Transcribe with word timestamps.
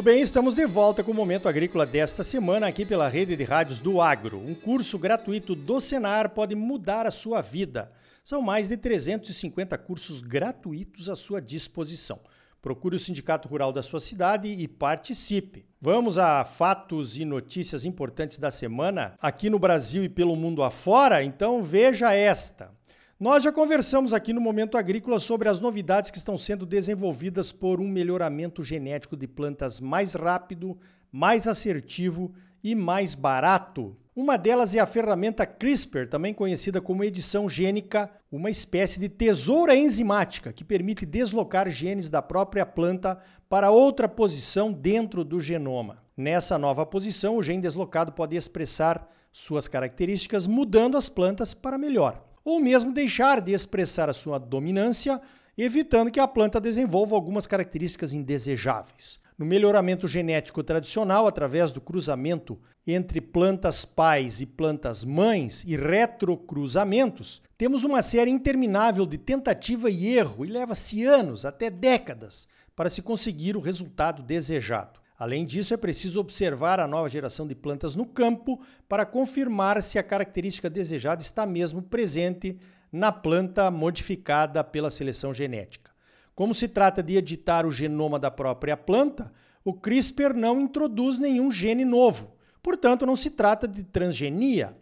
Muito 0.00 0.12
bem, 0.12 0.22
estamos 0.22 0.54
de 0.54 0.64
volta 0.64 1.04
com 1.04 1.10
o 1.10 1.14
Momento 1.14 1.46
Agrícola 1.46 1.84
desta 1.84 2.22
semana 2.22 2.66
aqui 2.66 2.86
pela 2.86 3.06
rede 3.06 3.36
de 3.36 3.44
rádios 3.44 3.80
do 3.80 4.00
Agro. 4.00 4.38
Um 4.38 4.54
curso 4.54 4.98
gratuito 4.98 5.54
do 5.54 5.78
Senar 5.78 6.30
pode 6.30 6.54
mudar 6.54 7.06
a 7.06 7.10
sua 7.10 7.42
vida. 7.42 7.92
São 8.24 8.40
mais 8.40 8.70
de 8.70 8.78
350 8.78 9.76
cursos 9.76 10.22
gratuitos 10.22 11.10
à 11.10 11.14
sua 11.14 11.38
disposição. 11.38 12.18
Procure 12.62 12.96
o 12.96 12.98
Sindicato 12.98 13.46
Rural 13.46 13.74
da 13.74 13.82
sua 13.82 14.00
cidade 14.00 14.48
e 14.48 14.66
participe. 14.66 15.66
Vamos 15.78 16.16
a 16.16 16.46
fatos 16.46 17.18
e 17.18 17.26
notícias 17.26 17.84
importantes 17.84 18.38
da 18.38 18.50
semana 18.50 19.14
aqui 19.20 19.50
no 19.50 19.58
Brasil 19.58 20.02
e 20.02 20.08
pelo 20.08 20.34
mundo 20.34 20.62
afora? 20.62 21.22
Então 21.22 21.62
veja 21.62 22.14
esta. 22.14 22.72
Nós 23.20 23.42
já 23.42 23.52
conversamos 23.52 24.14
aqui 24.14 24.32
no 24.32 24.40
Momento 24.40 24.78
Agrícola 24.78 25.18
sobre 25.18 25.46
as 25.46 25.60
novidades 25.60 26.10
que 26.10 26.16
estão 26.16 26.38
sendo 26.38 26.64
desenvolvidas 26.64 27.52
por 27.52 27.78
um 27.78 27.86
melhoramento 27.86 28.62
genético 28.62 29.14
de 29.14 29.28
plantas 29.28 29.78
mais 29.78 30.14
rápido, 30.14 30.78
mais 31.12 31.46
assertivo 31.46 32.32
e 32.64 32.74
mais 32.74 33.14
barato. 33.14 33.94
Uma 34.16 34.38
delas 34.38 34.74
é 34.74 34.78
a 34.78 34.86
ferramenta 34.86 35.44
CRISPR, 35.44 36.08
também 36.08 36.32
conhecida 36.32 36.80
como 36.80 37.04
edição 37.04 37.46
gênica, 37.46 38.10
uma 38.32 38.48
espécie 38.48 38.98
de 38.98 39.10
tesoura 39.10 39.76
enzimática 39.76 40.50
que 40.50 40.64
permite 40.64 41.04
deslocar 41.04 41.68
genes 41.68 42.08
da 42.08 42.22
própria 42.22 42.64
planta 42.64 43.20
para 43.50 43.70
outra 43.70 44.08
posição 44.08 44.72
dentro 44.72 45.22
do 45.24 45.38
genoma. 45.38 46.02
Nessa 46.16 46.56
nova 46.56 46.86
posição, 46.86 47.36
o 47.36 47.42
gene 47.42 47.60
deslocado 47.60 48.12
pode 48.12 48.34
expressar 48.34 49.06
suas 49.30 49.68
características, 49.68 50.46
mudando 50.46 50.96
as 50.96 51.10
plantas 51.10 51.52
para 51.52 51.76
melhor 51.76 52.29
ou 52.44 52.60
mesmo 52.60 52.92
deixar 52.92 53.40
de 53.40 53.52
expressar 53.52 54.08
a 54.08 54.12
sua 54.12 54.38
dominância, 54.38 55.20
evitando 55.56 56.10
que 56.10 56.20
a 56.20 56.28
planta 56.28 56.60
desenvolva 56.60 57.14
algumas 57.14 57.46
características 57.46 58.12
indesejáveis. 58.12 59.18
No 59.36 59.46
melhoramento 59.46 60.06
genético 60.06 60.62
tradicional, 60.62 61.26
através 61.26 61.72
do 61.72 61.80
cruzamento 61.80 62.58
entre 62.86 63.20
plantas 63.20 63.84
pais 63.84 64.40
e 64.40 64.46
plantas 64.46 65.04
mães 65.04 65.64
e 65.66 65.76
retrocruzamentos, 65.76 67.42
temos 67.56 67.84
uma 67.84 68.02
série 68.02 68.30
interminável 68.30 69.06
de 69.06 69.16
tentativa 69.16 69.90
e 69.90 70.08
erro 70.08 70.44
e 70.44 70.48
leva-se 70.48 71.04
anos, 71.04 71.44
até 71.44 71.70
décadas, 71.70 72.48
para 72.76 72.90
se 72.90 73.02
conseguir 73.02 73.56
o 73.56 73.60
resultado 73.60 74.22
desejado. 74.22 75.00
Além 75.20 75.44
disso, 75.44 75.74
é 75.74 75.76
preciso 75.76 76.18
observar 76.18 76.80
a 76.80 76.88
nova 76.88 77.06
geração 77.06 77.46
de 77.46 77.54
plantas 77.54 77.94
no 77.94 78.06
campo 78.06 78.58
para 78.88 79.04
confirmar 79.04 79.82
se 79.82 79.98
a 79.98 80.02
característica 80.02 80.70
desejada 80.70 81.20
está 81.20 81.44
mesmo 81.44 81.82
presente 81.82 82.58
na 82.90 83.12
planta 83.12 83.70
modificada 83.70 84.64
pela 84.64 84.88
seleção 84.88 85.34
genética. 85.34 85.92
Como 86.34 86.54
se 86.54 86.66
trata 86.66 87.02
de 87.02 87.18
editar 87.18 87.66
o 87.66 87.70
genoma 87.70 88.18
da 88.18 88.30
própria 88.30 88.78
planta, 88.78 89.30
o 89.62 89.74
CRISPR 89.74 90.32
não 90.34 90.58
introduz 90.58 91.18
nenhum 91.18 91.50
gene 91.50 91.84
novo. 91.84 92.34
Portanto, 92.62 93.04
não 93.04 93.14
se 93.14 93.28
trata 93.28 93.68
de 93.68 93.82
transgenia. 93.82 94.74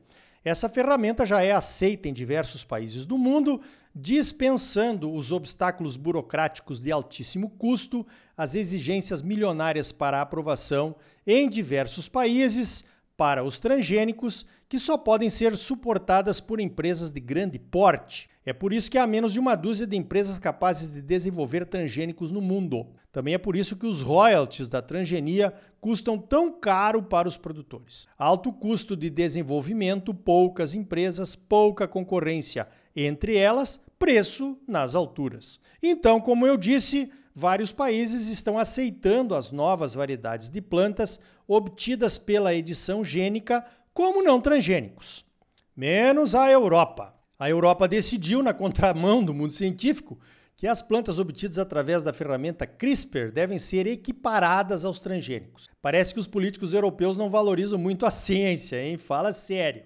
Essa 0.49 0.67
ferramenta 0.67 1.27
já 1.27 1.43
é 1.43 1.53
aceita 1.53 2.09
em 2.09 2.13
diversos 2.13 2.65
países 2.65 3.05
do 3.05 3.19
mundo 3.19 3.61
dispensando 3.95 5.13
os 5.13 5.31
obstáculos 5.31 5.99
burocráticos 5.99 6.81
de 6.81 6.91
altíssimo 6.91 7.51
custo, 7.51 8.07
as 8.35 8.55
exigências 8.55 9.21
milionárias 9.21 9.93
para 9.93 10.23
aprovação 10.23 10.97
em 11.27 11.47
diversos 11.51 12.09
países 12.09 12.87
para 13.15 13.45
os 13.45 13.59
transgênicos, 13.59 14.47
que 14.71 14.79
só 14.79 14.97
podem 14.97 15.29
ser 15.29 15.55
suportadas 15.55 16.41
por 16.41 16.61
empresas 16.61 17.11
de 17.11 17.21
grande 17.21 17.59
porte. 17.59 18.31
É 18.49 18.53
por 18.55 18.73
isso 18.73 18.91
que 18.91 18.97
há 18.97 19.07
menos 19.07 19.35
de 19.35 19.39
uma 19.39 19.55
dúzia 19.55 19.87
de 19.87 19.95
empresas 19.95 20.39
capazes 20.39 20.95
de 20.95 21.03
desenvolver 21.03 21.67
transgênicos 21.67 22.33
no 22.33 22.41
mundo. 22.41 22.87
Também 23.13 23.35
é 23.35 23.39
por 23.39 23.55
isso 23.55 23.77
que 23.77 23.85
os 23.85 24.01
royalties 24.01 24.69
da 24.69 24.81
transgenia 24.81 25.53
custam 25.83 26.17
tão 26.17 26.50
caro 26.50 27.03
para 27.03 27.28
os 27.28 27.37
produtores. 27.37 28.09
Alto 28.17 28.50
custo 28.50 28.97
de 28.97 29.11
desenvolvimento, 29.11 30.15
poucas 30.15 30.72
empresas, 30.72 31.37
pouca 31.37 31.87
concorrência, 31.87 32.67
entre 32.97 33.37
elas, 33.37 33.83
preço 33.99 34.56
nas 34.67 34.95
alturas. 34.95 35.61
Então, 35.83 36.19
como 36.19 36.47
eu 36.47 36.56
disse, 36.56 37.12
vários 37.34 37.71
países 37.71 38.28
estão 38.28 38.59
aceitando 38.59 39.34
as 39.34 39.53
novas 39.53 39.93
variedades 39.93 40.49
de 40.49 40.62
plantas 40.62 41.21
obtidas 41.47 42.17
pela 42.17 42.55
edição 42.55 43.05
gênica 43.05 43.62
como 43.93 44.22
não 44.22 44.41
transgênicos. 44.41 45.22
Menos 45.77 46.34
a 46.34 46.51
Europa. 46.51 47.18
A 47.38 47.49
Europa 47.49 47.87
decidiu, 47.87 48.43
na 48.43 48.53
contramão 48.53 49.22
do 49.22 49.32
mundo 49.32 49.53
científico, 49.53 50.19
que 50.56 50.66
as 50.66 50.82
plantas 50.82 51.21
obtidas 51.21 51.56
através 51.56 52.03
da 52.03 52.12
ferramenta 52.12 52.66
CRISPR 52.66 53.31
devem 53.32 53.59
ser 53.59 53.87
equiparadas 53.87 54.84
aos 54.84 54.99
transgênicos. 54.99 55.69
Parece 55.81 56.12
que 56.12 56.19
os 56.19 56.27
políticos 56.27 56.75
europeus 56.75 57.16
não 57.16 57.31
valorizam 57.31 57.78
muito 57.78 58.04
a 58.04 58.10
ciência, 58.10 58.82
hein? 58.82 58.98
Fala 58.98 59.32
sério. 59.32 59.84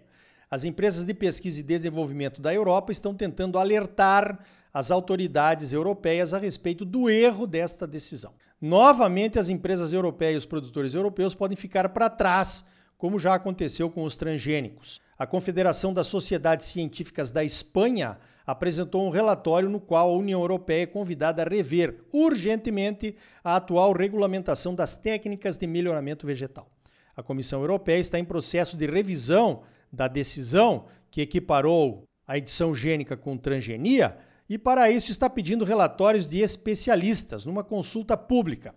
As 0.50 0.64
empresas 0.64 1.04
de 1.04 1.12
pesquisa 1.12 1.60
e 1.60 1.62
desenvolvimento 1.62 2.41
da 2.41 2.54
Europa 2.54 2.91
estão 2.91 3.14
tentando 3.14 3.58
alertar 3.58 4.38
as 4.72 4.91
autoridades 4.91 5.74
europeias 5.74 6.32
a 6.32 6.38
respeito 6.38 6.86
do 6.86 7.10
erro 7.10 7.46
desta 7.46 7.86
decisão. 7.86 8.32
Novamente, 8.58 9.38
as 9.38 9.50
empresas 9.50 9.92
europeias 9.92 10.34
e 10.34 10.38
os 10.38 10.46
produtores 10.46 10.94
europeus 10.94 11.34
podem 11.34 11.56
ficar 11.56 11.91
para 11.91 12.08
trás, 12.08 12.64
como 13.02 13.18
já 13.18 13.34
aconteceu 13.34 13.90
com 13.90 14.04
os 14.04 14.14
transgênicos. 14.14 15.00
A 15.18 15.26
Confederação 15.26 15.92
das 15.92 16.06
Sociedades 16.06 16.66
Científicas 16.66 17.32
da 17.32 17.42
Espanha 17.42 18.16
apresentou 18.46 19.04
um 19.04 19.10
relatório 19.10 19.68
no 19.68 19.80
qual 19.80 20.08
a 20.08 20.16
União 20.16 20.40
Europeia 20.40 20.84
é 20.84 20.86
convidada 20.86 21.42
a 21.42 21.44
rever 21.44 22.04
urgentemente 22.12 23.16
a 23.42 23.56
atual 23.56 23.92
regulamentação 23.92 24.72
das 24.72 24.94
técnicas 24.94 25.56
de 25.56 25.66
melhoramento 25.66 26.24
vegetal. 26.24 26.70
A 27.16 27.24
Comissão 27.24 27.60
Europeia 27.60 27.98
está 27.98 28.20
em 28.20 28.24
processo 28.24 28.76
de 28.76 28.86
revisão 28.86 29.62
da 29.92 30.06
decisão 30.06 30.84
que 31.10 31.22
equiparou 31.22 32.04
a 32.24 32.38
edição 32.38 32.72
gênica 32.72 33.16
com 33.16 33.36
transgenia 33.36 34.16
e, 34.48 34.56
para 34.56 34.88
isso, 34.92 35.10
está 35.10 35.28
pedindo 35.28 35.64
relatórios 35.64 36.28
de 36.28 36.38
especialistas 36.38 37.46
numa 37.46 37.64
consulta 37.64 38.16
pública. 38.16 38.72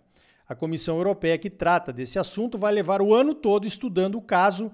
A 0.48 0.54
Comissão 0.54 0.96
Europeia 0.96 1.36
que 1.36 1.50
trata 1.50 1.92
desse 1.92 2.18
assunto 2.18 2.56
vai 2.56 2.72
levar 2.72 3.02
o 3.02 3.12
ano 3.12 3.34
todo 3.34 3.66
estudando 3.66 4.16
o 4.16 4.22
caso 4.22 4.70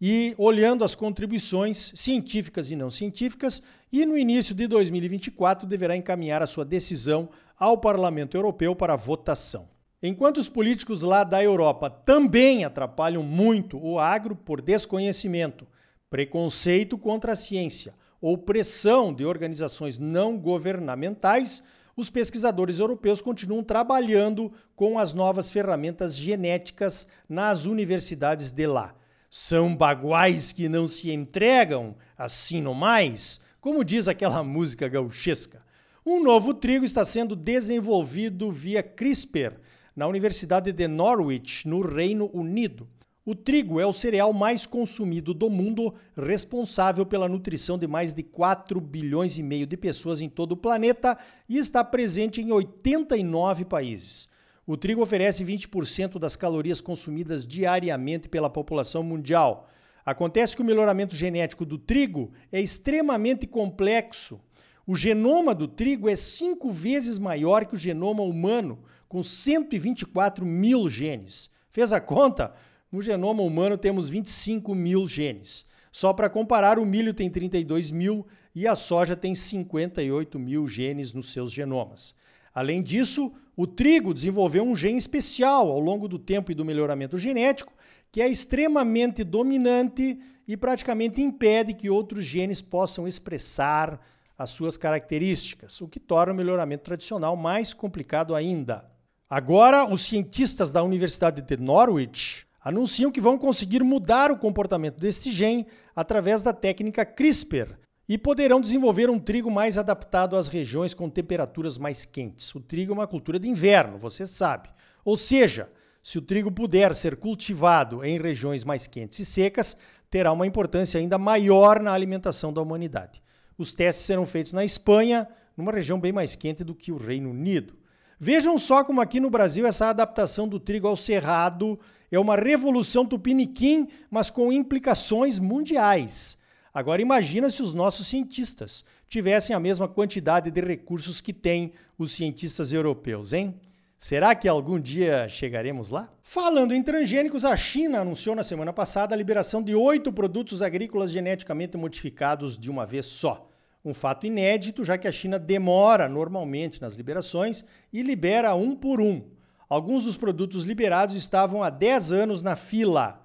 e 0.00 0.34
olhando 0.36 0.84
as 0.84 0.94
contribuições 0.94 1.92
científicas 1.94 2.70
e 2.70 2.76
não 2.76 2.90
científicas, 2.90 3.62
e 3.90 4.04
no 4.04 4.18
início 4.18 4.54
de 4.54 4.66
2024 4.66 5.66
deverá 5.66 5.96
encaminhar 5.96 6.42
a 6.42 6.46
sua 6.46 6.64
decisão 6.64 7.30
ao 7.58 7.78
Parlamento 7.78 8.36
Europeu 8.36 8.76
para 8.76 8.96
votação. 8.96 9.68
Enquanto 10.02 10.36
os 10.36 10.48
políticos 10.50 11.00
lá 11.00 11.24
da 11.24 11.42
Europa 11.42 11.88
também 11.88 12.64
atrapalham 12.64 13.22
muito 13.22 13.78
o 13.78 13.98
agro 13.98 14.36
por 14.36 14.60
desconhecimento, 14.60 15.66
preconceito 16.10 16.98
contra 16.98 17.32
a 17.32 17.36
ciência 17.36 17.94
ou 18.20 18.36
pressão 18.36 19.14
de 19.14 19.24
organizações 19.24 19.98
não 19.98 20.36
governamentais, 20.36 21.62
os 21.96 22.10
pesquisadores 22.10 22.78
europeus 22.78 23.20
continuam 23.20 23.62
trabalhando 23.62 24.52
com 24.74 24.98
as 24.98 25.14
novas 25.14 25.50
ferramentas 25.50 26.16
genéticas 26.16 27.06
nas 27.28 27.66
universidades 27.66 28.50
de 28.50 28.66
lá. 28.66 28.94
São 29.30 29.74
baguais 29.74 30.52
que 30.52 30.68
não 30.68 30.86
se 30.86 31.10
entregam 31.10 31.96
assim 32.16 32.60
no 32.60 32.74
mais, 32.74 33.40
como 33.60 33.84
diz 33.84 34.08
aquela 34.08 34.42
música 34.42 34.88
gauchesca. 34.88 35.62
Um 36.04 36.22
novo 36.22 36.52
trigo 36.52 36.84
está 36.84 37.04
sendo 37.04 37.34
desenvolvido 37.34 38.50
via 38.50 38.82
CRISPR 38.82 39.54
na 39.96 40.06
Universidade 40.06 40.72
de 40.72 40.86
Norwich, 40.86 41.66
no 41.66 41.80
Reino 41.80 42.28
Unido. 42.32 42.88
O 43.26 43.34
trigo 43.34 43.80
é 43.80 43.86
o 43.86 43.92
cereal 43.92 44.34
mais 44.34 44.66
consumido 44.66 45.32
do 45.32 45.48
mundo, 45.48 45.94
responsável 46.14 47.06
pela 47.06 47.26
nutrição 47.26 47.78
de 47.78 47.86
mais 47.86 48.12
de 48.12 48.22
4 48.22 48.78
bilhões 48.78 49.38
e 49.38 49.42
meio 49.42 49.66
de 49.66 49.78
pessoas 49.78 50.20
em 50.20 50.28
todo 50.28 50.52
o 50.52 50.56
planeta 50.58 51.16
e 51.48 51.56
está 51.56 51.82
presente 51.82 52.42
em 52.42 52.52
89 52.52 53.64
países. 53.64 54.28
O 54.66 54.76
trigo 54.76 55.00
oferece 55.00 55.42
20% 55.42 56.18
das 56.18 56.36
calorias 56.36 56.82
consumidas 56.82 57.46
diariamente 57.46 58.28
pela 58.28 58.50
população 58.50 59.02
mundial. 59.02 59.70
Acontece 60.04 60.54
que 60.54 60.60
o 60.60 60.64
melhoramento 60.64 61.16
genético 61.16 61.64
do 61.64 61.78
trigo 61.78 62.30
é 62.52 62.60
extremamente 62.60 63.46
complexo. 63.46 64.38
O 64.86 64.94
genoma 64.94 65.54
do 65.54 65.66
trigo 65.66 66.10
é 66.10 66.16
cinco 66.16 66.70
vezes 66.70 67.18
maior 67.18 67.64
que 67.64 67.74
o 67.74 67.78
genoma 67.78 68.22
humano, 68.22 68.80
com 69.08 69.22
124 69.22 70.44
mil 70.44 70.90
genes. 70.90 71.50
Fez 71.70 71.90
a 71.90 72.02
conta? 72.02 72.52
No 72.94 73.02
genoma 73.02 73.42
humano 73.42 73.76
temos 73.76 74.08
25 74.08 74.72
mil 74.72 75.08
genes. 75.08 75.66
Só 75.90 76.12
para 76.12 76.30
comparar, 76.30 76.78
o 76.78 76.86
milho 76.86 77.12
tem 77.12 77.28
32 77.28 77.90
mil 77.90 78.24
e 78.54 78.68
a 78.68 78.76
soja 78.76 79.16
tem 79.16 79.34
58 79.34 80.38
mil 80.38 80.68
genes 80.68 81.12
nos 81.12 81.32
seus 81.32 81.50
genomas. 81.50 82.14
Além 82.54 82.80
disso, 82.80 83.32
o 83.56 83.66
trigo 83.66 84.14
desenvolveu 84.14 84.62
um 84.62 84.76
gene 84.76 84.96
especial 84.96 85.72
ao 85.72 85.80
longo 85.80 86.06
do 86.06 86.20
tempo 86.20 86.52
e 86.52 86.54
do 86.54 86.64
melhoramento 86.64 87.18
genético, 87.18 87.72
que 88.12 88.22
é 88.22 88.28
extremamente 88.28 89.24
dominante 89.24 90.16
e 90.46 90.56
praticamente 90.56 91.20
impede 91.20 91.74
que 91.74 91.90
outros 91.90 92.24
genes 92.24 92.62
possam 92.62 93.08
expressar 93.08 94.00
as 94.38 94.50
suas 94.50 94.76
características, 94.76 95.80
o 95.80 95.88
que 95.88 95.98
torna 95.98 96.32
o 96.32 96.36
melhoramento 96.36 96.84
tradicional 96.84 97.34
mais 97.34 97.74
complicado 97.74 98.36
ainda. 98.36 98.88
Agora, 99.28 99.84
os 99.84 100.04
cientistas 100.04 100.70
da 100.70 100.84
Universidade 100.84 101.42
de 101.42 101.56
Norwich 101.56 102.46
anunciam 102.64 103.12
que 103.12 103.20
vão 103.20 103.36
conseguir 103.36 103.84
mudar 103.84 104.32
o 104.32 104.38
comportamento 104.38 104.98
deste 104.98 105.30
gene 105.30 105.66
através 105.94 106.42
da 106.42 106.52
técnica 106.52 107.04
CRISPR 107.04 107.76
e 108.08 108.16
poderão 108.16 108.60
desenvolver 108.60 109.10
um 109.10 109.18
trigo 109.18 109.50
mais 109.50 109.76
adaptado 109.76 110.34
às 110.34 110.48
regiões 110.48 110.94
com 110.94 111.10
temperaturas 111.10 111.76
mais 111.76 112.06
quentes. 112.06 112.54
O 112.54 112.60
trigo 112.60 112.92
é 112.92 112.94
uma 112.94 113.06
cultura 113.06 113.38
de 113.38 113.48
inverno, 113.48 113.98
você 113.98 114.24
sabe. 114.24 114.70
Ou 115.04 115.16
seja, 115.16 115.70
se 116.02 116.18
o 116.18 116.22
trigo 116.22 116.50
puder 116.50 116.94
ser 116.94 117.16
cultivado 117.16 118.02
em 118.04 118.18
regiões 118.18 118.64
mais 118.64 118.86
quentes 118.86 119.18
e 119.18 119.24
secas, 119.24 119.76
terá 120.10 120.32
uma 120.32 120.46
importância 120.46 120.98
ainda 120.98 121.18
maior 121.18 121.80
na 121.80 121.92
alimentação 121.92 122.52
da 122.52 122.62
humanidade. 122.62 123.22
Os 123.56 123.72
testes 123.72 124.04
serão 124.04 124.26
feitos 124.26 124.52
na 124.52 124.64
Espanha, 124.64 125.28
numa 125.56 125.72
região 125.72 125.98
bem 125.98 126.12
mais 126.12 126.34
quente 126.34 126.64
do 126.64 126.74
que 126.74 126.92
o 126.92 126.96
Reino 126.96 127.30
Unido. 127.30 127.74
Vejam 128.18 128.56
só 128.58 128.84
como 128.84 129.00
aqui 129.00 129.20
no 129.20 129.30
Brasil 129.30 129.66
essa 129.66 129.88
adaptação 129.88 130.48
do 130.48 130.60
trigo 130.60 130.86
ao 130.86 130.96
cerrado 130.96 131.78
é 132.14 132.18
uma 132.18 132.36
revolução 132.36 133.04
tupiniquim, 133.06 133.88
mas 134.10 134.30
com 134.30 134.52
implicações 134.52 135.38
mundiais. 135.38 136.38
Agora 136.72 137.00
imagina 137.00 137.48
se 137.50 137.62
os 137.62 137.72
nossos 137.72 138.06
cientistas 138.06 138.84
tivessem 139.08 139.54
a 139.54 139.60
mesma 139.60 139.86
quantidade 139.86 140.50
de 140.50 140.60
recursos 140.60 141.20
que 141.20 141.32
têm 141.32 141.72
os 141.98 142.12
cientistas 142.12 142.72
europeus, 142.72 143.32
hein? 143.32 143.54
Será 143.96 144.34
que 144.34 144.48
algum 144.48 144.78
dia 144.78 145.28
chegaremos 145.28 145.90
lá? 145.90 146.12
Falando 146.20 146.74
em 146.74 146.82
transgênicos, 146.82 147.44
a 147.44 147.56
China 147.56 148.00
anunciou 148.00 148.34
na 148.34 148.42
semana 148.42 148.72
passada 148.72 149.14
a 149.14 149.18
liberação 149.18 149.62
de 149.62 149.74
oito 149.74 150.12
produtos 150.12 150.60
agrícolas 150.60 151.10
geneticamente 151.10 151.76
modificados 151.76 152.58
de 152.58 152.70
uma 152.70 152.84
vez 152.84 153.06
só. 153.06 153.48
Um 153.84 153.94
fato 153.94 154.26
inédito, 154.26 154.84
já 154.84 154.98
que 154.98 155.06
a 155.06 155.12
China 155.12 155.38
demora 155.38 156.08
normalmente 156.08 156.82
nas 156.82 156.96
liberações 156.96 157.64
e 157.92 158.02
libera 158.02 158.54
um 158.54 158.74
por 158.74 159.00
um. 159.00 159.33
Alguns 159.74 160.04
dos 160.04 160.16
produtos 160.16 160.62
liberados 160.62 161.16
estavam 161.16 161.60
há 161.60 161.68
10 161.68 162.12
anos 162.12 162.42
na 162.44 162.54
fila. 162.54 163.20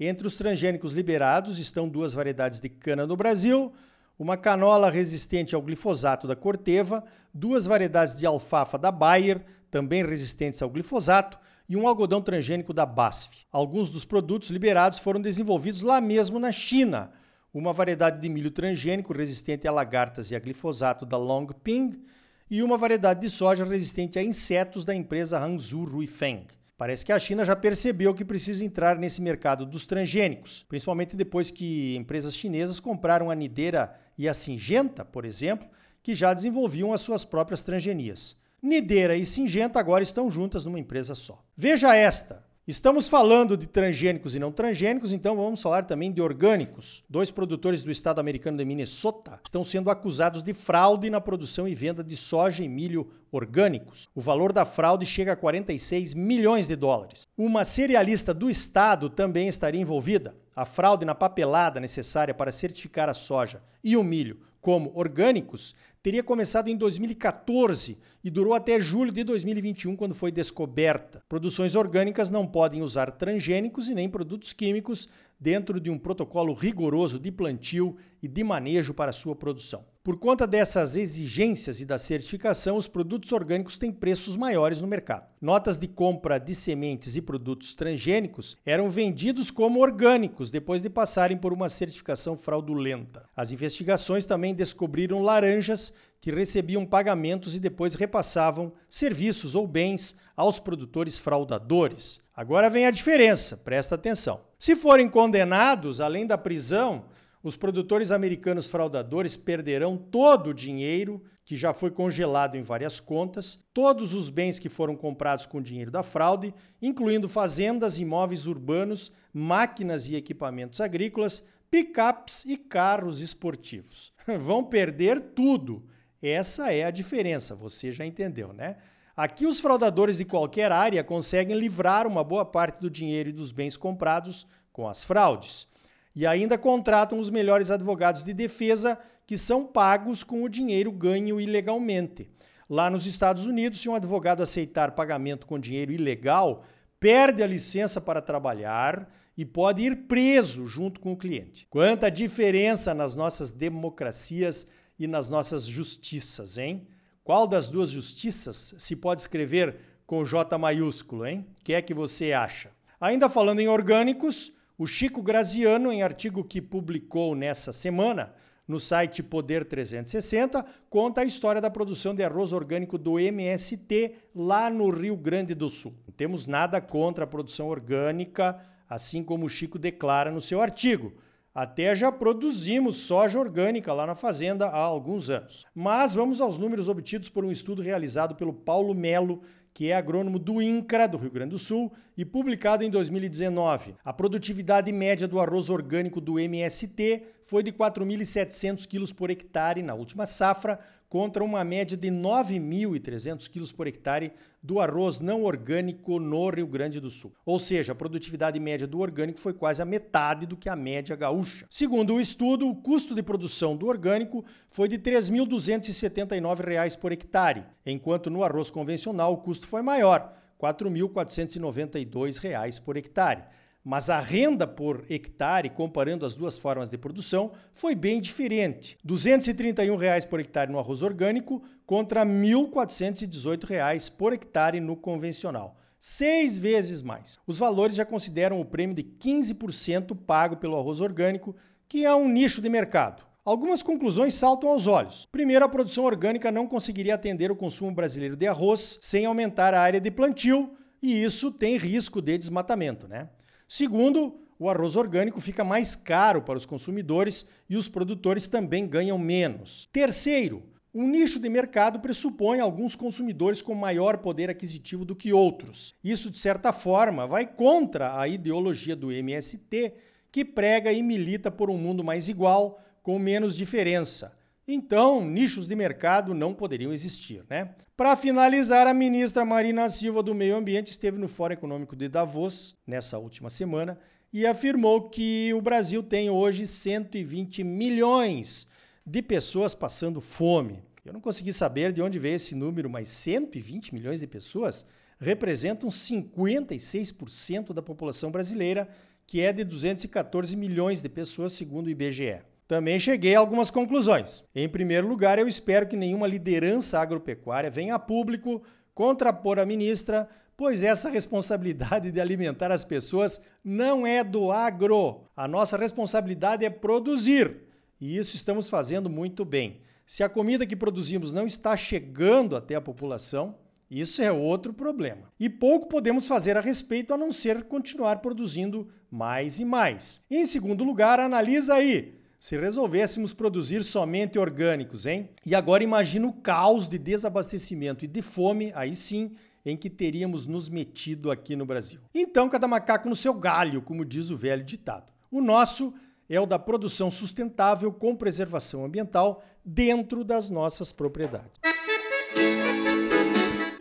Entre 0.00 0.26
os 0.26 0.34
transgênicos 0.34 0.92
liberados 0.92 1.60
estão 1.60 1.88
duas 1.88 2.12
variedades 2.12 2.58
de 2.58 2.68
cana 2.68 3.06
no 3.06 3.16
Brasil, 3.16 3.72
uma 4.18 4.36
canola 4.36 4.90
resistente 4.90 5.54
ao 5.54 5.62
glifosato 5.62 6.26
da 6.26 6.34
Corteva, 6.34 7.04
duas 7.32 7.66
variedades 7.66 8.18
de 8.18 8.26
alfafa 8.26 8.76
da 8.76 8.90
Bayer, 8.90 9.44
também 9.70 10.04
resistentes 10.04 10.60
ao 10.60 10.68
glifosato, 10.68 11.38
e 11.68 11.76
um 11.76 11.86
algodão 11.86 12.20
transgênico 12.20 12.74
da 12.74 12.84
BASF. 12.84 13.46
Alguns 13.52 13.88
dos 13.88 14.04
produtos 14.04 14.50
liberados 14.50 14.98
foram 14.98 15.20
desenvolvidos 15.20 15.82
lá 15.82 16.00
mesmo 16.00 16.40
na 16.40 16.50
China. 16.50 17.12
Uma 17.54 17.72
variedade 17.72 18.20
de 18.20 18.28
milho 18.28 18.50
transgênico 18.50 19.12
resistente 19.12 19.68
a 19.68 19.70
lagartas 19.70 20.32
e 20.32 20.34
a 20.34 20.40
glifosato 20.40 21.06
da 21.06 21.16
Longping 21.16 22.02
e 22.50 22.62
uma 22.62 22.76
variedade 22.76 23.20
de 23.20 23.30
soja 23.30 23.64
resistente 23.64 24.18
a 24.18 24.22
insetos 24.22 24.84
da 24.84 24.94
empresa 24.94 25.38
Hangzhou 25.38 25.84
Ruifeng. 25.84 26.46
Parece 26.76 27.06
que 27.06 27.12
a 27.12 27.18
China 27.18 27.44
já 27.44 27.54
percebeu 27.54 28.12
que 28.12 28.24
precisa 28.24 28.64
entrar 28.64 28.98
nesse 28.98 29.22
mercado 29.22 29.64
dos 29.64 29.86
transgênicos, 29.86 30.64
principalmente 30.68 31.14
depois 31.14 31.50
que 31.50 31.94
empresas 31.96 32.36
chinesas 32.36 32.80
compraram 32.80 33.30
a 33.30 33.34
Nideira 33.34 33.94
e 34.18 34.28
a 34.28 34.34
Singenta, 34.34 35.04
por 35.04 35.24
exemplo, 35.24 35.68
que 36.02 36.14
já 36.14 36.34
desenvolviam 36.34 36.92
as 36.92 37.00
suas 37.00 37.24
próprias 37.24 37.62
transgenias. 37.62 38.36
Nideira 38.60 39.16
e 39.16 39.24
Singenta 39.24 39.78
agora 39.78 40.02
estão 40.02 40.30
juntas 40.30 40.64
numa 40.64 40.78
empresa 40.78 41.14
só. 41.14 41.44
Veja 41.56 41.94
esta. 41.94 42.44
Estamos 42.64 43.08
falando 43.08 43.56
de 43.56 43.66
transgênicos 43.66 44.36
e 44.36 44.38
não 44.38 44.52
transgênicos, 44.52 45.10
então 45.10 45.34
vamos 45.34 45.60
falar 45.60 45.84
também 45.84 46.12
de 46.12 46.22
orgânicos. 46.22 47.02
Dois 47.10 47.28
produtores 47.28 47.82
do 47.82 47.90
estado 47.90 48.20
americano 48.20 48.56
de 48.56 48.64
Minnesota 48.64 49.40
estão 49.44 49.64
sendo 49.64 49.90
acusados 49.90 50.44
de 50.44 50.52
fraude 50.52 51.10
na 51.10 51.20
produção 51.20 51.66
e 51.66 51.74
venda 51.74 52.04
de 52.04 52.16
soja 52.16 52.62
e 52.62 52.68
milho 52.68 53.10
orgânicos. 53.32 54.06
O 54.14 54.20
valor 54.20 54.52
da 54.52 54.64
fraude 54.64 55.04
chega 55.04 55.32
a 55.32 55.36
46 55.36 56.14
milhões 56.14 56.68
de 56.68 56.76
dólares. 56.76 57.26
Uma 57.36 57.64
cerealista 57.64 58.32
do 58.32 58.48
estado 58.48 59.10
também 59.10 59.48
estaria 59.48 59.80
envolvida. 59.80 60.36
A 60.54 60.64
fraude 60.64 61.04
na 61.04 61.16
papelada 61.16 61.80
necessária 61.80 62.32
para 62.32 62.52
certificar 62.52 63.08
a 63.08 63.14
soja 63.14 63.60
e 63.82 63.96
o 63.96 64.04
milho 64.04 64.38
como 64.60 64.92
orgânicos 64.94 65.74
teria 66.02 66.22
começado 66.22 66.68
em 66.68 66.76
2014 66.76 67.96
e 68.24 68.30
durou 68.30 68.54
até 68.54 68.80
julho 68.80 69.12
de 69.12 69.22
2021, 69.22 69.94
quando 69.94 70.14
foi 70.14 70.32
descoberta. 70.32 71.22
Produções 71.28 71.76
orgânicas 71.76 72.30
não 72.30 72.46
podem 72.46 72.82
usar 72.82 73.12
transgênicos 73.12 73.88
e 73.88 73.94
nem 73.94 74.08
produtos 74.08 74.52
químicos 74.52 75.08
dentro 75.38 75.80
de 75.80 75.90
um 75.90 75.98
protocolo 75.98 76.52
rigoroso 76.54 77.18
de 77.18 77.30
plantio 77.30 77.96
e 78.22 78.26
de 78.26 78.42
manejo 78.42 78.92
para 78.92 79.12
sua 79.12 79.36
produção. 79.36 79.84
Por 80.04 80.18
conta 80.18 80.48
dessas 80.48 80.96
exigências 80.96 81.80
e 81.80 81.84
da 81.84 81.96
certificação, 81.96 82.76
os 82.76 82.88
produtos 82.88 83.30
orgânicos 83.30 83.78
têm 83.78 83.92
preços 83.92 84.36
maiores 84.36 84.80
no 84.80 84.88
mercado. 84.88 85.28
Notas 85.40 85.78
de 85.78 85.86
compra 85.86 86.38
de 86.38 86.56
sementes 86.56 87.14
e 87.14 87.22
produtos 87.22 87.72
transgênicos 87.72 88.56
eram 88.66 88.88
vendidos 88.88 89.48
como 89.48 89.80
orgânicos 89.80 90.50
depois 90.50 90.82
de 90.82 90.90
passarem 90.90 91.36
por 91.36 91.52
uma 91.52 91.68
certificação 91.68 92.36
fraudulenta. 92.36 93.28
As 93.36 93.52
investigações 93.52 94.24
também 94.24 94.52
descobriram 94.52 95.22
laranjas 95.22 95.92
que 96.20 96.32
recebiam 96.32 96.84
pagamentos 96.84 97.54
e 97.54 97.60
depois 97.60 97.94
repassavam 97.94 98.72
serviços 98.88 99.54
ou 99.54 99.68
bens 99.68 100.16
aos 100.36 100.58
produtores 100.58 101.20
fraudadores. 101.20 102.20
Agora 102.34 102.68
vem 102.68 102.86
a 102.86 102.90
diferença, 102.90 103.56
presta 103.56 103.94
atenção. 103.94 104.40
Se 104.58 104.74
forem 104.74 105.08
condenados, 105.08 106.00
além 106.00 106.26
da 106.26 106.36
prisão, 106.36 107.04
os 107.42 107.56
produtores 107.56 108.12
americanos 108.12 108.68
fraudadores 108.68 109.36
perderão 109.36 109.96
todo 109.96 110.50
o 110.50 110.54
dinheiro 110.54 111.20
que 111.44 111.56
já 111.56 111.74
foi 111.74 111.90
congelado 111.90 112.54
em 112.54 112.62
várias 112.62 113.00
contas, 113.00 113.58
todos 113.74 114.14
os 114.14 114.30
bens 114.30 114.60
que 114.60 114.68
foram 114.68 114.94
comprados 114.94 115.44
com 115.44 115.58
o 115.58 115.62
dinheiro 115.62 115.90
da 115.90 116.04
fraude, 116.04 116.54
incluindo 116.80 117.28
fazendas, 117.28 117.98
imóveis 117.98 118.46
urbanos, 118.46 119.10
máquinas 119.32 120.08
e 120.08 120.14
equipamentos 120.14 120.80
agrícolas, 120.80 121.44
picapes 121.68 122.44
e 122.44 122.56
carros 122.56 123.20
esportivos. 123.20 124.12
Vão 124.38 124.62
perder 124.62 125.20
tudo. 125.34 125.84
Essa 126.22 126.72
é 126.72 126.84
a 126.84 126.92
diferença, 126.92 127.56
você 127.56 127.90
já 127.90 128.06
entendeu, 128.06 128.52
né? 128.52 128.76
Aqui 129.16 129.44
os 129.44 129.58
fraudadores 129.58 130.18
de 130.18 130.24
qualquer 130.24 130.70
área 130.70 131.02
conseguem 131.02 131.58
livrar 131.58 132.06
uma 132.06 132.22
boa 132.22 132.44
parte 132.44 132.80
do 132.80 132.88
dinheiro 132.88 133.30
e 133.30 133.32
dos 133.32 133.50
bens 133.50 133.76
comprados 133.76 134.46
com 134.72 134.88
as 134.88 135.02
fraudes 135.02 135.66
e 136.14 136.26
ainda 136.26 136.58
contratam 136.58 137.18
os 137.18 137.30
melhores 137.30 137.70
advogados 137.70 138.24
de 138.24 138.32
defesa 138.32 138.98
que 139.26 139.36
são 139.36 139.66
pagos 139.66 140.22
com 140.22 140.42
o 140.42 140.48
dinheiro 140.48 140.92
ganho 140.92 141.40
ilegalmente. 141.40 142.28
Lá 142.68 142.90
nos 142.90 143.06
Estados 143.06 143.46
Unidos, 143.46 143.80
se 143.80 143.88
um 143.88 143.94
advogado 143.94 144.42
aceitar 144.42 144.92
pagamento 144.92 145.46
com 145.46 145.58
dinheiro 145.58 145.92
ilegal, 145.92 146.64
perde 146.98 147.42
a 147.42 147.46
licença 147.46 148.00
para 148.00 148.22
trabalhar 148.22 149.10
e 149.36 149.44
pode 149.44 149.82
ir 149.82 150.06
preso 150.06 150.66
junto 150.66 151.00
com 151.00 151.12
o 151.12 151.16
cliente. 151.16 151.66
Quanta 151.68 152.10
diferença 152.10 152.94
nas 152.94 153.14
nossas 153.14 153.50
democracias 153.50 154.66
e 154.98 155.06
nas 155.06 155.28
nossas 155.28 155.64
justiças, 155.64 156.58
hein? 156.58 156.86
Qual 157.24 157.46
das 157.46 157.68
duas 157.68 157.88
justiças 157.88 158.74
se 158.78 158.96
pode 158.96 159.20
escrever 159.20 159.76
com 160.06 160.24
J 160.24 160.58
maiúsculo, 160.58 161.26
hein? 161.26 161.46
O 161.60 161.64
que 161.64 161.72
é 161.72 161.82
que 161.82 161.94
você 161.94 162.32
acha? 162.32 162.70
Ainda 163.00 163.28
falando 163.28 163.60
em 163.60 163.68
orgânicos, 163.68 164.52
o 164.82 164.86
Chico 164.86 165.22
Graziano, 165.22 165.92
em 165.92 166.02
artigo 166.02 166.42
que 166.42 166.60
publicou 166.60 167.36
nessa 167.36 167.72
semana 167.72 168.34
no 168.66 168.80
site 168.80 169.22
Poder 169.22 169.64
360, 169.64 170.66
conta 170.90 171.20
a 171.20 171.24
história 171.24 171.60
da 171.60 171.70
produção 171.70 172.12
de 172.12 172.24
arroz 172.24 172.52
orgânico 172.52 172.98
do 172.98 173.16
MST 173.16 174.12
lá 174.34 174.68
no 174.68 174.90
Rio 174.90 175.16
Grande 175.16 175.54
do 175.54 175.70
Sul. 175.70 175.94
Não 176.04 176.12
temos 176.12 176.48
nada 176.48 176.80
contra 176.80 177.22
a 177.22 177.28
produção 177.28 177.68
orgânica, 177.68 178.58
assim 178.88 179.22
como 179.22 179.46
o 179.46 179.48
Chico 179.48 179.78
declara 179.78 180.32
no 180.32 180.40
seu 180.40 180.60
artigo. 180.60 181.12
Até 181.54 181.94
já 181.94 182.10
produzimos 182.10 182.96
soja 182.96 183.38
orgânica 183.38 183.94
lá 183.94 184.04
na 184.04 184.16
fazenda 184.16 184.66
há 184.66 184.80
alguns 184.80 185.30
anos. 185.30 185.64
Mas 185.72 186.12
vamos 186.12 186.40
aos 186.40 186.58
números 186.58 186.88
obtidos 186.88 187.28
por 187.28 187.44
um 187.44 187.52
estudo 187.52 187.82
realizado 187.82 188.34
pelo 188.34 188.52
Paulo 188.52 188.94
Melo 188.94 189.42
que 189.74 189.90
é 189.90 189.96
agrônomo 189.96 190.38
do 190.38 190.60
INCRA, 190.60 191.08
do 191.08 191.16
Rio 191.16 191.30
Grande 191.30 191.50
do 191.50 191.58
Sul, 191.58 191.92
e 192.16 192.24
publicado 192.24 192.84
em 192.84 192.90
2019. 192.90 193.94
A 194.04 194.12
produtividade 194.12 194.92
média 194.92 195.26
do 195.26 195.40
arroz 195.40 195.70
orgânico 195.70 196.20
do 196.20 196.38
MST 196.38 197.22
foi 197.42 197.62
de 197.62 197.72
4.700 197.72 198.86
quilos 198.86 199.12
por 199.12 199.30
hectare 199.30 199.82
na 199.82 199.94
última 199.94 200.26
safra, 200.26 200.78
contra 201.12 201.44
uma 201.44 201.62
média 201.62 201.94
de 201.94 202.08
9.300 202.08 203.46
quilos 203.50 203.70
por 203.70 203.86
hectare 203.86 204.32
do 204.62 204.80
arroz 204.80 205.20
não 205.20 205.42
orgânico 205.42 206.18
no 206.18 206.48
Rio 206.48 206.66
Grande 206.66 206.98
do 207.00 207.10
Sul. 207.10 207.34
Ou 207.44 207.58
seja, 207.58 207.92
a 207.92 207.94
produtividade 207.94 208.58
média 208.58 208.86
do 208.86 208.98
orgânico 208.98 209.38
foi 209.38 209.52
quase 209.52 209.82
a 209.82 209.84
metade 209.84 210.46
do 210.46 210.56
que 210.56 210.70
a 210.70 210.76
média 210.76 211.14
gaúcha. 211.14 211.66
Segundo 211.68 212.14
o 212.14 212.20
estudo, 212.20 212.66
o 212.66 212.74
custo 212.74 213.14
de 213.14 213.22
produção 213.22 213.76
do 213.76 213.88
orgânico 213.88 214.42
foi 214.70 214.88
de 214.88 214.96
R$ 214.96 215.02
3.279 215.02 216.98
por 216.98 217.12
hectare, 217.12 217.64
enquanto 217.84 218.30
no 218.30 218.42
arroz 218.42 218.70
convencional 218.70 219.34
o 219.34 219.36
custo 219.36 219.66
foi 219.66 219.82
maior, 219.82 220.34
R$ 220.62 220.74
4.492 220.74 222.82
por 222.82 222.96
hectare. 222.96 223.44
Mas 223.84 224.08
a 224.08 224.20
renda 224.20 224.64
por 224.64 225.04
hectare, 225.10 225.68
comparando 225.68 226.24
as 226.24 226.34
duas 226.34 226.56
formas 226.56 226.88
de 226.88 226.96
produção, 226.96 227.50
foi 227.74 227.96
bem 227.96 228.20
diferente. 228.20 228.96
231 229.02 229.96
reais 229.96 230.24
por 230.24 230.38
hectare 230.38 230.70
no 230.70 230.78
arroz 230.78 231.02
orgânico 231.02 231.64
contra 231.84 232.24
1.418 232.24 233.64
reais 233.64 234.08
por 234.08 234.32
hectare 234.32 234.78
no 234.78 234.96
convencional. 234.96 235.76
Seis 235.98 236.58
vezes 236.58 237.02
mais. 237.02 237.38
Os 237.46 237.58
valores 237.58 237.96
já 237.96 238.04
consideram 238.04 238.60
o 238.60 238.64
prêmio 238.64 238.94
de 238.94 239.02
15% 239.02 240.16
pago 240.16 240.56
pelo 240.56 240.76
arroz 240.76 241.00
orgânico, 241.00 241.56
que 241.88 242.04
é 242.04 242.14
um 242.14 242.28
nicho 242.28 242.60
de 242.60 242.68
mercado. 242.68 243.24
Algumas 243.44 243.82
conclusões 243.82 244.34
saltam 244.34 244.70
aos 244.70 244.86
olhos. 244.86 245.26
Primeiro, 245.26 245.64
a 245.64 245.68
produção 245.68 246.04
orgânica 246.04 246.52
não 246.52 246.68
conseguiria 246.68 247.16
atender 247.16 247.50
o 247.50 247.56
consumo 247.56 247.90
brasileiro 247.90 248.36
de 248.36 248.46
arroz 248.46 248.96
sem 249.00 249.24
aumentar 249.24 249.74
a 249.74 249.80
área 249.80 250.00
de 250.00 250.12
plantio, 250.12 250.70
e 251.02 251.24
isso 251.24 251.50
tem 251.50 251.76
risco 251.76 252.22
de 252.22 252.38
desmatamento, 252.38 253.08
né? 253.08 253.28
Segundo, 253.66 254.38
o 254.60 254.70
arroz 254.70 254.94
orgânico 254.94 255.40
fica 255.40 255.64
mais 255.64 255.96
caro 255.96 256.42
para 256.42 256.56
os 256.56 256.64
consumidores 256.64 257.44
e 257.68 257.76
os 257.76 257.88
produtores 257.88 258.46
também 258.46 258.86
ganham 258.86 259.18
menos. 259.18 259.88
Terceiro, 259.92 260.62
um 260.94 261.08
nicho 261.08 261.40
de 261.40 261.48
mercado 261.48 261.98
pressupõe 261.98 262.60
alguns 262.60 262.94
consumidores 262.94 263.60
com 263.60 263.74
maior 263.74 264.18
poder 264.18 264.50
aquisitivo 264.50 265.04
do 265.04 265.16
que 265.16 265.32
outros. 265.32 265.96
Isso, 266.04 266.30
de 266.30 266.38
certa 266.38 266.72
forma, 266.72 267.26
vai 267.26 267.44
contra 267.44 268.20
a 268.20 268.28
ideologia 268.28 268.94
do 268.94 269.10
MST, 269.10 269.94
que 270.30 270.44
prega 270.44 270.92
e 270.92 271.02
milita 271.02 271.50
por 271.50 271.68
um 271.68 271.76
mundo 271.76 272.04
mais 272.04 272.28
igual, 272.28 272.78
com 273.02 273.18
menos 273.18 273.56
diferença. 273.56 274.36
Então, 274.66 275.24
nichos 275.24 275.66
de 275.66 275.74
mercado 275.74 276.32
não 276.32 276.54
poderiam 276.54 276.92
existir, 276.92 277.44
né? 277.50 277.74
Para 277.96 278.14
finalizar, 278.14 278.86
a 278.86 278.94
ministra 278.94 279.44
Marina 279.44 279.88
Silva 279.88 280.22
do 280.22 280.34
Meio 280.34 280.56
Ambiente 280.56 280.92
esteve 280.92 281.18
no 281.18 281.26
Fórum 281.26 281.54
Econômico 281.54 281.96
de 281.96 282.08
Davos 282.08 282.76
nessa 282.86 283.18
última 283.18 283.50
semana 283.50 283.98
e 284.32 284.46
afirmou 284.46 285.10
que 285.10 285.52
o 285.52 285.60
Brasil 285.60 286.02
tem 286.02 286.30
hoje 286.30 286.66
120 286.66 287.64
milhões 287.64 288.66
de 289.04 289.20
pessoas 289.20 289.74
passando 289.74 290.20
fome. 290.20 290.82
Eu 291.04 291.12
não 291.12 291.20
consegui 291.20 291.52
saber 291.52 291.92
de 291.92 292.00
onde 292.00 292.20
veio 292.20 292.36
esse 292.36 292.54
número, 292.54 292.88
mas 292.88 293.08
120 293.08 293.92
milhões 293.92 294.20
de 294.20 294.26
pessoas 294.28 294.86
representam 295.18 295.90
56% 295.90 297.72
da 297.72 297.82
população 297.82 298.30
brasileira, 298.30 298.88
que 299.26 299.40
é 299.40 299.52
de 299.52 299.64
214 299.64 300.56
milhões 300.56 301.02
de 301.02 301.08
pessoas, 301.08 301.52
segundo 301.52 301.88
o 301.88 301.90
IBGE. 301.90 302.40
Também 302.72 302.98
cheguei 302.98 303.34
a 303.34 303.38
algumas 303.38 303.70
conclusões. 303.70 304.42
Em 304.54 304.66
primeiro 304.66 305.06
lugar, 305.06 305.38
eu 305.38 305.46
espero 305.46 305.86
que 305.86 305.94
nenhuma 305.94 306.26
liderança 306.26 306.98
agropecuária 306.98 307.68
venha 307.68 307.96
a 307.96 307.98
público 307.98 308.62
contrapor 308.94 309.58
a 309.58 309.66
ministra, 309.66 310.26
pois 310.56 310.82
essa 310.82 311.10
responsabilidade 311.10 312.10
de 312.10 312.18
alimentar 312.18 312.72
as 312.72 312.82
pessoas 312.82 313.42
não 313.62 314.06
é 314.06 314.24
do 314.24 314.50
agro. 314.50 315.28
A 315.36 315.46
nossa 315.46 315.76
responsabilidade 315.76 316.64
é 316.64 316.70
produzir. 316.70 317.58
E 318.00 318.16
isso 318.16 318.34
estamos 318.34 318.70
fazendo 318.70 319.10
muito 319.10 319.44
bem. 319.44 319.82
Se 320.06 320.22
a 320.22 320.28
comida 320.30 320.64
que 320.64 320.74
produzimos 320.74 321.30
não 321.30 321.44
está 321.44 321.76
chegando 321.76 322.56
até 322.56 322.74
a 322.74 322.80
população, 322.80 323.54
isso 323.90 324.22
é 324.22 324.32
outro 324.32 324.72
problema. 324.72 325.30
E 325.38 325.50
pouco 325.50 325.88
podemos 325.88 326.26
fazer 326.26 326.56
a 326.56 326.60
respeito 326.62 327.12
a 327.12 327.18
não 327.18 327.32
ser 327.32 327.64
continuar 327.64 328.20
produzindo 328.20 328.88
mais 329.10 329.60
e 329.60 329.64
mais. 329.66 330.22
Em 330.30 330.46
segundo 330.46 330.82
lugar, 330.82 331.20
analisa 331.20 331.74
aí 331.74 332.21
se 332.42 332.56
resolvêssemos 332.56 333.32
produzir 333.32 333.84
somente 333.84 334.36
orgânicos, 334.36 335.06
hein? 335.06 335.28
E 335.46 335.54
agora 335.54 335.84
imagina 335.84 336.26
o 336.26 336.32
caos 336.32 336.88
de 336.88 336.98
desabastecimento 336.98 338.04
e 338.04 338.08
de 338.08 338.20
fome, 338.20 338.72
aí 338.74 338.96
sim, 338.96 339.36
em 339.64 339.76
que 339.76 339.88
teríamos 339.88 340.44
nos 340.44 340.68
metido 340.68 341.30
aqui 341.30 341.54
no 341.54 341.64
Brasil. 341.64 342.00
Então, 342.12 342.48
cada 342.48 342.66
macaco 342.66 343.08
no 343.08 343.14
seu 343.14 343.32
galho, 343.32 343.80
como 343.80 344.04
diz 344.04 344.28
o 344.28 344.36
velho 344.36 344.64
ditado. 344.64 345.12
O 345.30 345.40
nosso 345.40 345.94
é 346.28 346.40
o 346.40 346.44
da 346.44 346.58
produção 346.58 347.12
sustentável 347.12 347.92
com 347.92 348.16
preservação 348.16 348.84
ambiental 348.84 349.44
dentro 349.64 350.24
das 350.24 350.50
nossas 350.50 350.90
propriedades. 350.90 351.60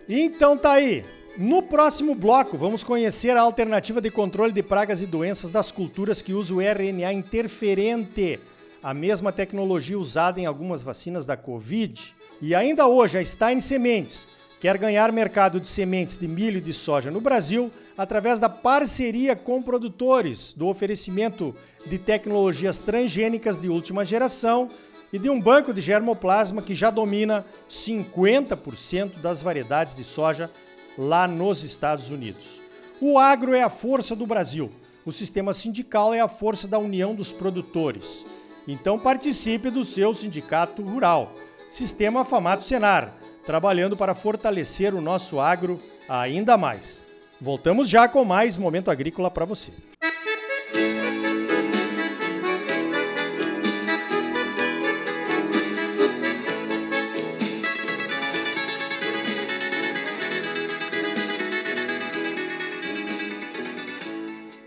Então 0.07 0.55
tá 0.55 0.73
aí. 0.73 1.03
No 1.37 1.63
próximo 1.63 2.13
bloco, 2.13 2.57
vamos 2.57 2.83
conhecer 2.83 3.37
a 3.37 3.41
alternativa 3.41 4.01
de 4.01 4.11
controle 4.11 4.51
de 4.51 4.61
pragas 4.61 5.01
e 5.01 5.07
doenças 5.07 5.49
das 5.49 5.71
culturas 5.71 6.21
que 6.21 6.33
usa 6.33 6.53
o 6.53 6.61
RNA 6.61 7.13
interferente, 7.13 8.37
a 8.83 8.93
mesma 8.93 9.31
tecnologia 9.31 9.97
usada 9.97 10.39
em 10.39 10.45
algumas 10.45 10.83
vacinas 10.83 11.25
da 11.25 11.37
Covid. 11.37 12.15
E 12.41 12.55
ainda 12.55 12.87
hoje, 12.87 13.17
a 13.17 13.23
Stein 13.23 13.59
Sementes 13.59 14.27
quer 14.59 14.77
ganhar 14.77 15.11
mercado 15.11 15.59
de 15.59 15.67
sementes 15.67 16.17
de 16.17 16.27
milho 16.27 16.57
e 16.57 16.61
de 16.61 16.73
soja 16.73 17.11
no 17.11 17.21
Brasil 17.21 17.71
através 17.97 18.39
da 18.39 18.49
parceria 18.49 19.35
com 19.35 19.61
produtores, 19.61 20.53
do 20.53 20.67
oferecimento 20.67 21.55
de 21.85 21.97
tecnologias 21.97 22.79
transgênicas 22.79 23.59
de 23.59 23.69
última 23.69 24.05
geração 24.05 24.69
e 25.13 25.19
de 25.19 25.29
um 25.29 25.39
banco 25.39 25.73
de 25.73 25.81
germoplasma 25.81 26.61
que 26.61 26.73
já 26.73 26.89
domina 26.89 27.45
50% 27.69 29.19
das 29.19 29.41
variedades 29.41 29.95
de 29.95 30.03
soja 30.03 30.49
lá 30.97 31.27
nos 31.27 31.63
Estados 31.63 32.09
Unidos. 32.09 32.61
O 32.99 33.17
agro 33.17 33.53
é 33.53 33.61
a 33.61 33.69
força 33.69 34.15
do 34.15 34.25
Brasil. 34.25 34.71
O 35.05 35.11
sistema 35.11 35.53
sindical 35.53 36.13
é 36.13 36.19
a 36.19 36.27
força 36.27 36.67
da 36.67 36.77
união 36.77 37.15
dos 37.15 37.31
produtores. 37.31 38.40
Então 38.67 38.99
participe 38.99 39.69
do 39.69 39.83
seu 39.83 40.13
sindicato 40.13 40.81
rural. 40.81 41.33
Sistema 41.69 42.25
Famato 42.25 42.63
Senar, 42.63 43.13
trabalhando 43.45 43.95
para 43.95 44.13
fortalecer 44.13 44.93
o 44.93 45.01
nosso 45.01 45.39
agro 45.39 45.79
ainda 46.07 46.57
mais. 46.57 47.01
Voltamos 47.39 47.89
já 47.89 48.07
com 48.07 48.23
mais 48.23 48.57
momento 48.57 48.91
agrícola 48.91 49.31
para 49.31 49.45
você. 49.45 49.71
Música 50.73 51.20